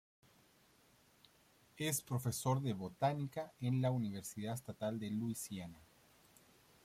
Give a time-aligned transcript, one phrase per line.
[1.77, 5.77] Es profesor de botánica en la Universidad Estatal de Luisiana.